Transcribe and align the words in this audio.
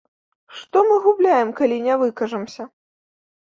Што 0.61 0.81
мы 0.87 0.95
губляем, 1.03 1.53
калі 1.61 1.79
не 1.91 2.01
выкажамся? 2.07 2.69